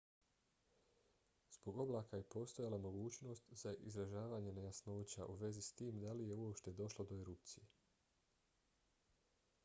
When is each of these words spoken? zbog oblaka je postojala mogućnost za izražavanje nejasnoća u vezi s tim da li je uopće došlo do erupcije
zbog 1.55 1.81
oblaka 1.83 2.19
je 2.21 2.25
postojala 2.35 2.77
mogućnost 2.85 3.51
za 3.63 3.73
izražavanje 3.89 4.53
nejasnoća 4.55 5.27
u 5.33 5.35
vezi 5.43 5.61
s 5.67 5.77
tim 5.81 5.99
da 6.05 6.13
li 6.21 6.27
je 6.29 6.37
uopće 6.45 6.73
došlo 6.79 7.05
do 7.13 7.19
erupcije 7.25 7.67